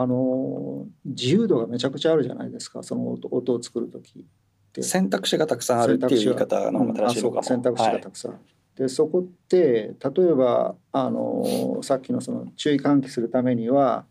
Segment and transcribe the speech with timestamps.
[0.00, 4.22] あの自由度がめちゃくちゃあるじゃないですかその音音を作る時っ
[4.72, 4.82] て。
[4.82, 8.40] 選択肢がたくさんあるっていう言い方の方が正しいのかも、選択肢がたくさん、はい、
[8.78, 14.04] でそこって例えばあのさっきのその注意喚起するためには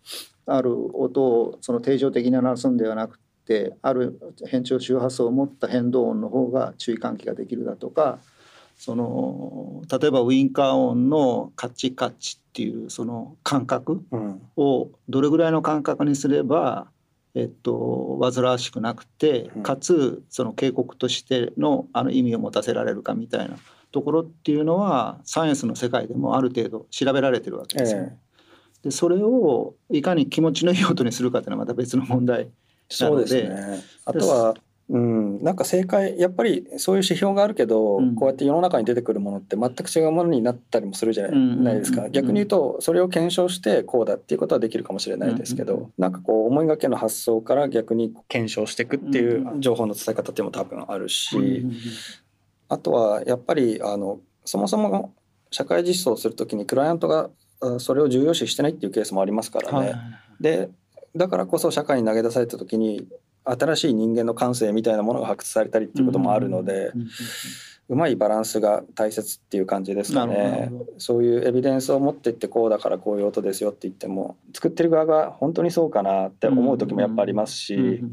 [0.45, 8.19] ある音をその定常的に鳴らすんではなくてある変調周波数を持った変動音の方が注意喚起ができるだとか
[8.77, 14.03] その例えばウインカー音のカッチカッチっていうその感覚
[14.55, 16.87] をどれぐらいの感覚にすれば、
[17.33, 23.57] えっと、煩わしくなくてかつその警告としてのあの意味を持たせられるかみたいな
[23.91, 28.01] ところっていうのはサイエンスの世界でもある程度調べられてるわけですよ。
[28.01, 28.07] ね。
[28.11, 28.81] え。
[28.81, 32.53] ー、でそれをいかに気持ちのいい音にするかっていうのはまた別の問題なので。
[32.89, 34.55] そうですね、あとは
[34.89, 51.65] うん、なんか正解やっぱりそういう指標があるけど、うん、こうやって世の中に出てくるものって全く違うものになったりもするじゃないですか、逆に言うとそれを検証してこうだっていうことはできるかもしれないですけど、うん、なんかこう思いがけの発想から逆に検証していくっていう情報の伝え方っていうのも多分あるし、
[52.69, 55.13] あとはやっぱりあのそもそも
[55.51, 57.29] 社会実装する時にクライアントが
[57.79, 59.77] それを重要視してないっていうケースもありますからね。
[59.77, 59.97] はい、
[60.39, 60.69] で
[61.15, 63.07] だからこそ社会に投げ出された時に
[63.51, 66.91] 新しい人間の感性みたいなものが発掘されたりっていうこともあるので、
[67.89, 70.71] うまいバランスが大切っていう感じですかね。
[70.97, 78.03] そういうエビデンスを持ってってこうだからこういう音ですよって言っても作ってる側が本当にそうかなって思う時もやっぱありますし。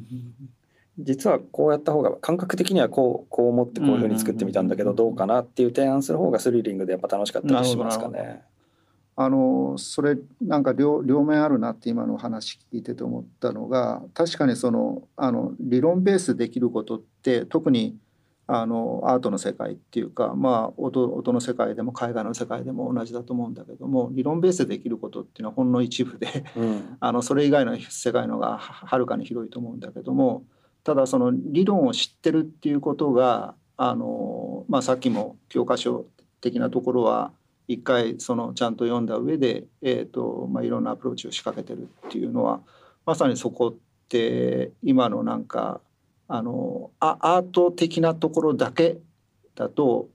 [0.98, 8.42] 実はこうやった方が感覚的にはこうこう思ってこういうふうに作ってみたんだけどどうかなっていう提案する方がスリリングでやっぱ楽しかったりしますかね。
[9.16, 17.96] あのそれなんか両両面あるなって今の話聞いてて思ったのが確かにそのあの理論ベースできることって特に
[18.46, 30.44] あのアートの世界っていうか、まあ音、音の世界でも絵画の世界でも同じだと思うんだけども理論ベースでできることっていうのはほんの一部で、うん、あのそれ以外の世界のがはるかに広いと思うんだけども
[30.82, 36.04] ただその理論を知ってるっていうことがあの、まあ、さっきも教科書
[36.42, 37.32] 的なところは
[37.66, 42.60] 一回そのちゃんと読んだ上で、えーとまあ、いろんなアプローチを仕掛けてるっていうのは
[43.06, 45.80] まさにそこって今のなんか
[46.28, 48.98] あのアアート的なところだけ
[49.54, 50.08] だと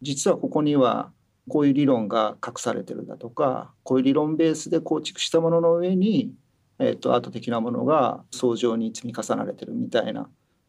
[0.00, 1.10] 実はここには
[1.48, 6.32] こういう理論が隠されてるだとかこういう理論ベースで構築したものの上に、
[6.78, 10.28] えーと、アート的なものが相乗に積み重なれてるみたいな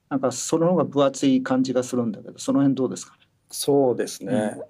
[0.10, 3.20] なんかその方が分厚い感じがするんだけどその辺どうですかね？
[3.52, 4.64] そうですね、うん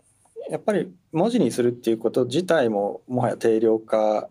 [0.49, 4.29] やっぱり文字にするっていうこと自体ももはや定量化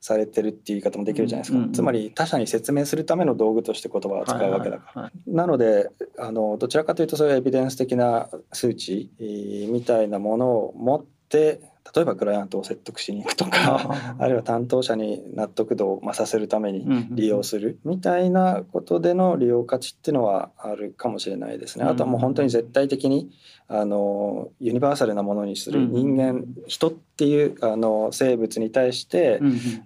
[0.00, 11.60] されてるっていう言い方もできるじゃないですか、うんうんうん、つまり他者に説明するための道具として言葉を使うわけだから、はいはいはい、なのであのどちらかというとそういうエビデンス的な数値、みたいなものを持って
[11.94, 21.84] 例えばクライアントを説得しに行くとか あるいは担当者に納得度を増させるために利用するみたいなことでの利用価値っていうのはあるかもしれないですね。
[21.84, 23.30] あとはもう本当に絶対的に
[23.68, 29.40] あのユニバーサルなものにする人間、人っていうあの生物に対して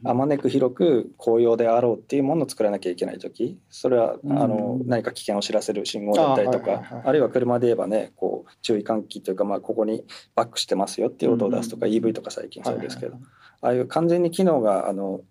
[0.04, 3.58] あまねく広く公用であろうっていうものを作らなきゃいけない時。
[3.70, 7.02] それはあの何か危険を知らせる信号だったりとか。
[7.06, 10.04] あるいは車で言えばねこう注意喚起というかまあここに
[10.34, 13.16] バックしてますよっていう音を出すとか EV とか最近そうですけど、
[13.62, 15.22] ああいう完全に機能があの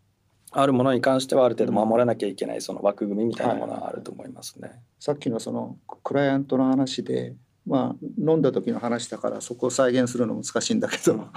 [0.51, 4.69] あるものに関してはある程度守らなきゃいけないその枠組みみたいなものはあると思いますね。
[4.69, 7.35] はい、さっきのそのクライアントの話で、
[7.67, 11.27] まあ、飲んだ時の話だからそこを再現するの難しいんだけど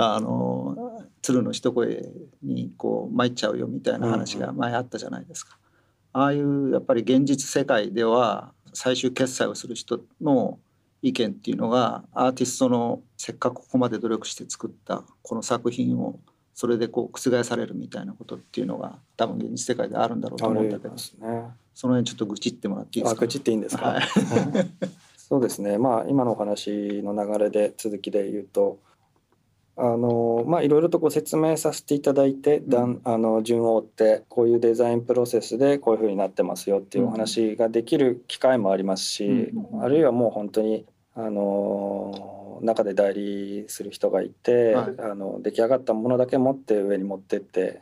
[0.00, 2.08] あの鶴の一声
[2.44, 5.58] にこう参っちゃうよみたいな話が前あったじゃないですか。
[6.12, 10.60] ああいうやっぱり現実世界では最終決済をする人の
[11.02, 16.20] 意見っていうのがアーティストのせっかくここまで努力して作ったこの作品を
[16.54, 21.00] それでこう覆されるみたいなことっていうのが多分現実世界であるんだろうと思うんだけど、ね、
[21.74, 23.20] その辺ちょっと愚痴ってもらっていいですか？
[23.20, 24.02] 愚痴っていいんですか、はい、
[25.18, 25.76] そうですね。
[25.76, 28.78] まあ今のお話の流れで続きで言うと
[29.80, 33.00] あのまあいろいろとご説明させていただいて、だん。
[33.04, 40.84] あの順を追ってこういうデザインプロセスでこういうふうになってますよっていうお話ができる機会もありますし、あるいはもう本当に
[41.14, 47.80] あの中で代理する人がいて、はい、あの出来上がったものだけ持って上に持ってって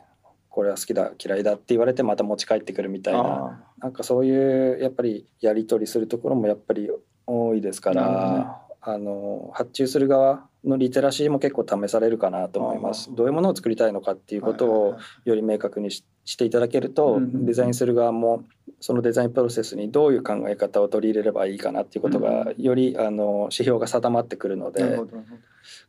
[0.49, 6.89] これは好きだ嫌いだって言われてまた持ち帰ってくるみたいななんかそういうやっぱりやり取りするところもやっぱり
[7.25, 13.09] 多いですから、あの発注する側のリテラシーも結構試されるかなと思います。
[13.15, 18.43] どういうものを作りたいのかっていうことをより明確にししていただけると、デザインする側も
[18.79, 25.07] そのデザインプロセスにどういう考え方を取り入れればいいかなっていうことがよりあの指標が定まってくるのでこ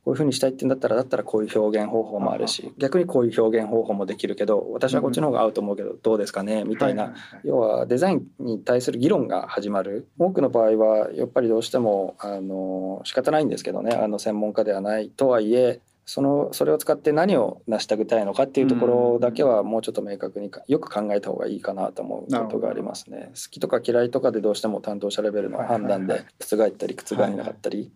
[0.06, 7.14] ういうふうにしたいってんだったらだったらこういう表現方法もあるし逆にこういう表現方法もできるけど私はこっちの方が合うと思うけどどうですかねみたいな。
[7.44, 10.08] 要はデザインに対する議論が始まる。
[10.18, 23.30] 多くの場合はやっぱりどうしてもあの仕方ないんですけどねあの専門家ではないとはいえそのそれを使って何を成したくたいのかっていうところだけはもうちょっと明確によく考えた方がいいかなと思うことがありますね。
[23.34, 27.92] 好きとか嫌いとかでどうしても担当者レベルの判断で覆ったり覆らなかったり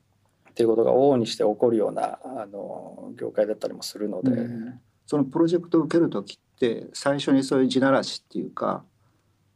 [0.50, 8.85] っていうことが往々にして起こるようなあの業界だったりもするので、うん、そのプロジェクトを受ける時って最初にそういう地ならしっていうか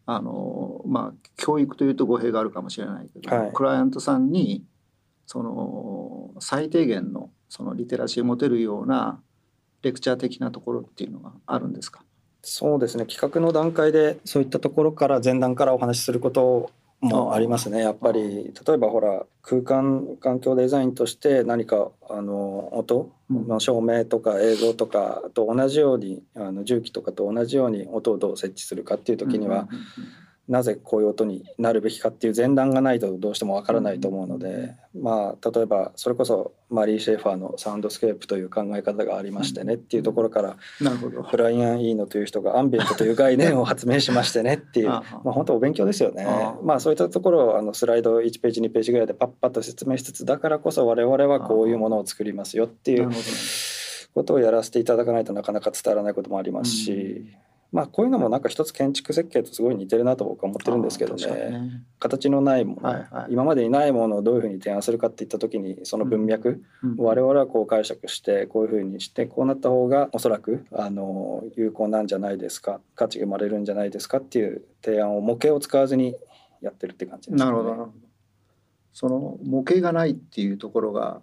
[0.07, 4.65] あのまあ教育というと語弊があるかもしれないけど、はい、クライアントさんに
[5.27, 9.21] その最低限のそのリテラシーを持てるような
[9.83, 12.03] レクチャー的なところっていうのがあるんですか？
[12.43, 13.07] そうですね。
[13.07, 16.71] 企画の段階でそういったところから前段からお話しすること
[17.01, 17.81] もありますね。
[17.81, 29.69] やっぱり例えばほら空間環境デザインとして何かあの音の照明とか映像とかと同じようにあの什器とかと同じように音をどう設置するかっていう時には、
[30.49, 41.23] なぜこういう音になるべきかっていう前段がないとどうしてもわからないと思うので、まあ例えばそれこそマリー・シェーファーのサウンドスケープという考え方がありましてねっていうところからなるほど。
[41.25, 46.27] ブライアン・イーノという人がアンビエントという概念を発明しましてねっていうまあ本当お勉強ですよね。
[46.63, 53.11] まあそういったところをあのスライド1ページ2ページぐらいでパッパッと説明しつつだからこそ我々はこういうものを作りますよっていう
[54.15, 57.27] ことをやらせていただかないとなかなか伝わらないこともありますし。
[57.73, 76.17] まあこういうのもなんか一つ建築設計とすごい似てるなと僕は思ってるんですけどね、ね、形のないもの、はいはい、今までにないものをどういうふうに提案するかっていった時にその文脈、うん、我々はこう解釈してこういうふうにしてこうなった方がおそらくあの有効なんじゃないですか価値が生まれるんじゃないですかっていう提案を模型を使わずに
[76.61, 77.45] やってるって感じですね。
[77.45, 77.93] なるほど。
[78.93, 81.21] その模型がないっていうところが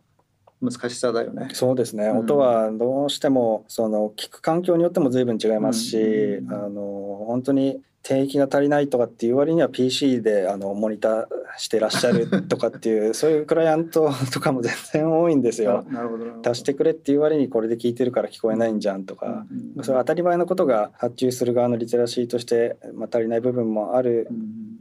[0.64, 1.50] 難しさだよね。
[1.54, 11.26] そうですね、うん、音はどうしてもその聞く環境によっても随分違いますし、うん、あの本当に定域が足りないとかっていう割には PC であのモニター
[11.58, 15.86] してらっしゃるとかっていう そういうクライアントとかも全然多いんですよ。
[15.90, 19.46] なるほど足してくれっていう割にこれで聞いてるから聞こえないんじゃんとか、
[19.78, 24.28] うん、それは当たり前のことが発注する側のリテラシーとして、まあ、足りない部分もある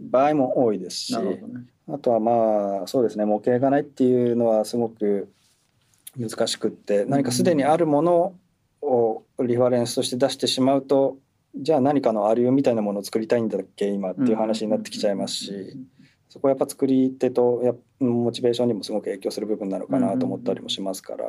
[0.01, 1.43] 場合も多いですし、ね、
[1.89, 5.29] あとはまあそうですね模型がないっていうのはすごく
[6.19, 8.35] 難しくって何かすでにあるもの
[8.83, 11.17] をリファレンスとして出してしまうと
[11.55, 15.77] じゃあ何かのあるよみたいなものを作りたいんだっけ今っていう話になってきちゃいますし
[16.29, 21.25] そこはやっぱ作り手とやモチベーションにもすごく影響する部分なのかなと思ったりもしますから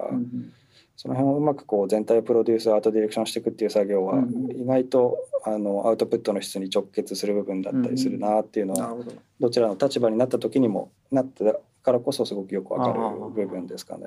[0.96, 4.24] その辺をうまくこう全体をプロデュースアートディレクションしていくっていう作業は
[4.56, 8.96] 意外とあのアウトプットの質に直結する部分だったりするなっていうのは
[9.40, 11.44] どちらの立場になった時にもなった
[11.82, 14.06] からこそすごくよくわかる部分ですかね。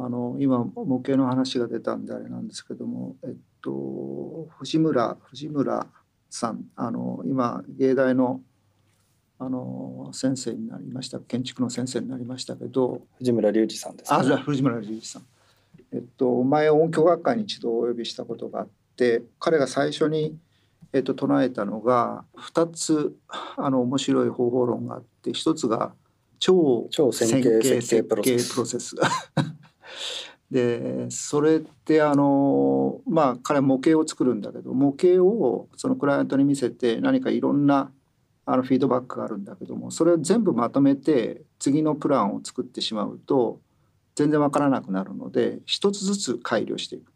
[0.00, 3.30] あの今模型の話が出たんであれなんですけども、えっ
[3.60, 5.86] と、藤村藤村
[6.30, 8.40] さんあの今芸大の
[9.40, 15.22] あの先生になりました建築の先生になりましたけど藤村隆二さんです、ね、あ藤村隆二さん。
[15.92, 20.36] えっと前音響学会に一度お呼びしたことがあって彼が最初に、
[20.92, 23.16] えっと、唱えたのが2つ
[23.56, 25.92] あの面白い方法論があって1つが
[26.38, 28.38] 超線形設計プロセ
[28.78, 28.94] ス
[30.50, 37.90] でそれってあのまあ彼は模型を作るんだけど模型をそのクライアントに見せて何かいろんな
[38.46, 43.60] あのフィードバックがあるんだけどもそれを全部まとめて次のプランを作ってしまうと
[44.14, 47.12] 全然わからなくなるので一つずつ改良していく。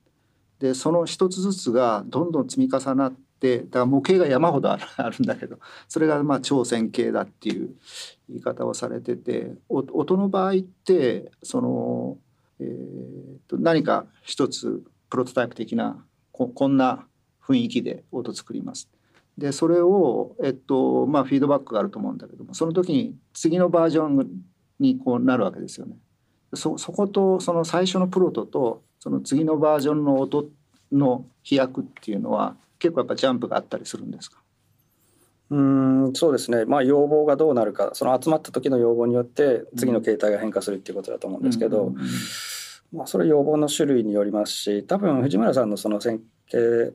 [0.61, 5.59] でその一つずつがどんどん積み重なってだから模型が山ほどあるんだけど
[5.89, 7.71] それがまあ超線形だっていう
[8.29, 12.19] 言い方をされてて音の場合ってその
[12.63, 17.07] えー、と何か一つプロトタイプ的なここんな
[17.45, 18.89] 雰囲気で音作ります。
[19.37, 24.29] でそれを、えっとまあ、フィードバックがあると思うんだけどもその時に次のバージョン
[24.79, 25.97] にこうなるわけですよね。
[26.55, 30.51] そそことその最初のプロトとその次のバージョンの音
[30.93, 34.39] の飛躍っていうのは結構やっぱジャンプがあったりするんですか？
[35.51, 41.95] うんそうですねまあ要望がどうなるかその集まった時の要望によって次の形態が変化するっていうことだと思うんですけど、
[42.93, 46.93] まあ、それ要望の種類によりますし多分藤村さんのその線形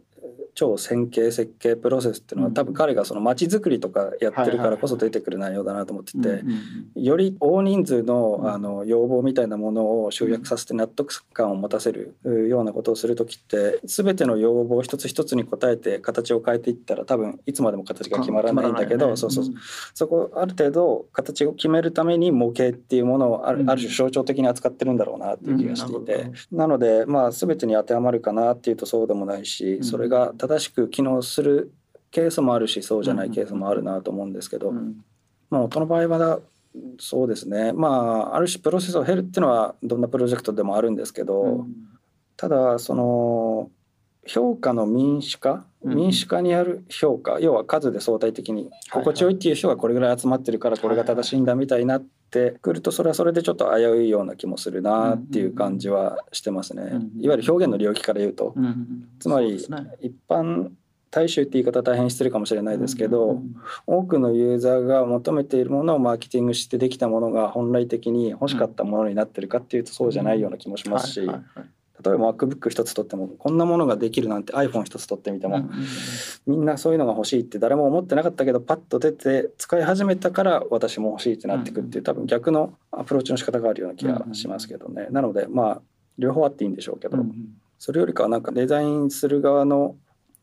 [0.57, 6.43] 超線形設計プロセスっていうのは、多分彼がその街づくりとかやってるからこそ出てくる内容だなと思ってて、
[6.95, 12.17] より大人数のあの要望みたいなものを集約させて納得感を持たせる
[12.49, 19.45] ようなことをする時って全ての要望一つ一つに応えて形を変えていったら多分いつまでも形が決まらないんだけど、そうそう
[19.93, 31.73] そこある程度形を決めるために模型っていうものをある,、ある種象徴的に扱ってるんだろうなっていう気がしていて、なのでまあ全てに当てはまるかなっていうとそうでもないしそれが正しく機能する
[32.11, 34.71] ケースもあるしそうじゃないケースもあるなと思うんですけど、
[35.49, 36.39] まあ音の場合は
[36.99, 37.73] そうですね。
[37.73, 41.65] まあある種プロセスを経るっていうのはどんなプロジェクトでもあるんですけど、
[42.37, 43.69] ただその
[44.25, 56.83] 評価の民主化、民主化にある評価要は数で相対的に心地よいっていう人がこれぐらい集まってるからこれが正しいんだみたいなってくるとそれはそれでちょっと危ういような気もするなっていう感じはしてますね。
[57.19, 58.53] いわゆる表現の領域から言うと、
[59.19, 60.69] つまり一般
[61.09, 63.41] 大衆って言い方大変失礼かもしれないですけど、
[63.85, 71.29] 多くのユーザーが求めているものをマーケティングしてできたものが本来的に欲しかったものになってるかっていうとそうじゃないような気もしますし。
[72.03, 75.69] 例えば MacBook 一つ取ってもこんなものができるなんて iPhone 一つ取ってみても、
[76.45, 85.07] みんなそういうのが欲しいって誰も思ってなかったけどパッと出て使い始めたから私も欲しいってなってくっていう多分逆のアプローチの仕方があるような気がしますけどね。
[85.09, 85.81] なのでまあ
[86.17, 87.17] 両方あっていいんでしょうけど、
[87.79, 89.95] それよりかはなんかデザインする側の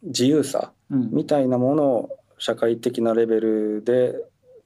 [0.02, 4.14] 自由さみたいなものを社会的なレベルで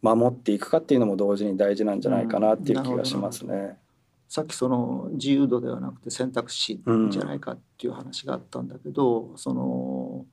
[0.02, 3.76] 守っていくかっていうのも同時に大事なんじゃないかなっていう気がしますね。
[4.28, 6.80] さっきその自由度ではなくて選択肢
[7.10, 10.26] じゃないかっていう話があったんだけど、うん、その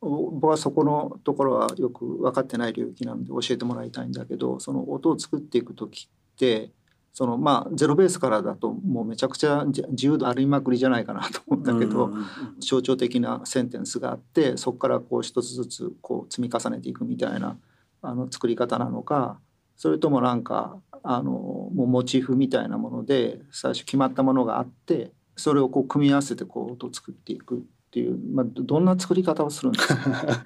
[0.00, 6.70] 僕はそこのところはよく分かってない領域なので教えてもらいたいんだけどその音を作っていく時って
[7.12, 12.10] そのまあゼロベースからだともうめちゃくちゃ自由度ありまくりじゃないかなと思ったけど、
[12.60, 17.56] 象徴的なセンテンスがあってそこからこう一つずつこう積み重ねていくみたいな
[18.02, 19.40] あの作り方なのか
[19.76, 29.96] それともなんかあのもうモチーフみたいなもので最初決まったものがあってそれをこう組み合わせてこう音を作っていくっていう、まあ、どんな作り方をするんですか？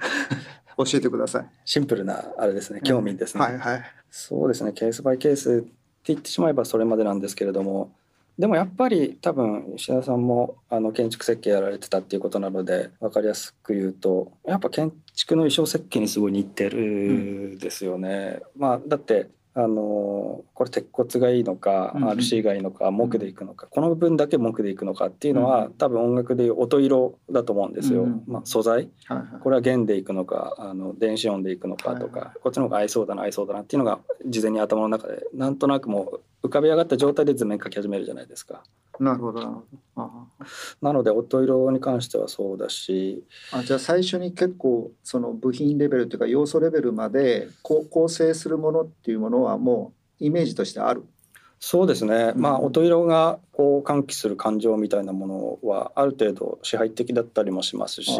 [0.76, 1.50] 教えてください。
[1.64, 5.70] シンプルなあれですね興味ですね、はいはい、そうですねケースバイケースって
[6.04, 7.92] 言ってしまえばそれまでなんですけれども
[8.38, 18.40] でもやっぱり多分石田さんもあの建築設計やられてたっていうことなので分かりやすく言うとやっぱ建築の衣装設計にすごい似てるですよね。
[18.56, 38.62] うん、まあだってあのこれ鉄骨がいいのか、うん、RC がいいのか木でいくのか、この部分だけ木でいくのかっていうのは、うん、多分音楽でいう音色だと思うんですよ、うん、まあ、素材、はいはい、これは弦でいくのかあの電子音でいくのかとか、はいはい、こっちの方が合いそうだな合いそうだなっていうのが事前に頭の中でなんとなくもう浮かび上がった状態で図面描き始めるじゃないですか。
[38.98, 39.40] なるほど。
[39.40, 39.64] なるほ
[39.96, 40.06] ど。
[40.82, 43.24] なので音色に関してはそうだし。
[43.52, 51.04] あじゃあ最初に結構その部品レベルというか要素レベルまで構成するものっていうものはもうイメージとしてある。
[51.60, 58.18] そうですね、うん、まあ音色がこう喚起する感情みたいなものはある程度支配的だったりもしますし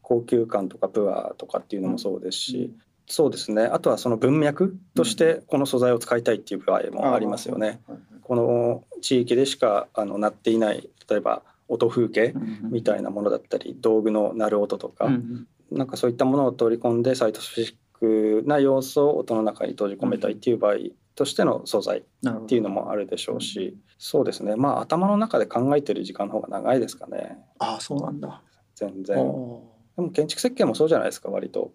[0.00, 3.64] 高級感とかプアとかっていうのもそうですし、うん、そうですね。
[3.64, 7.80] あとはその文脈としてこの素材を使いたいっていう場合もありますよね。
[8.22, 20.74] この地域でしかあの鳴っていない例えば音風景みたいなものだったり道具の鳴る音とか、うん、なんかそういったものを取り込んでサイトスペシックな要素を音の中に閉じ込めたいっていう場合
[21.14, 24.54] としての素材っていうのもあるでしょうし、そうですね。
[24.54, 27.38] まあ頭の中で考えてる時間の方が長いですかね。
[27.58, 28.42] ああそうなんだ。
[28.76, 29.16] 全然。
[29.16, 31.72] でも建築設計もそうじゃないですか割と。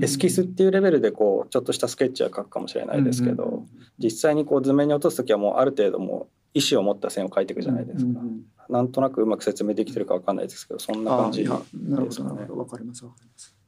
[0.00, 3.64] エスキスっていうレベルでこうちょっとしたスケッチは書くかもしれないですけど、
[3.98, 8.20] 実際にこう図面に落とす時はもうある程度もう意思を持った線を描いていくじゃないですか。
[8.68, 11.58] なんとなくうまく説明できてるかわかんないですけどそんな感じですね。
[11.88, 13.59] なるほどわかりますわかります。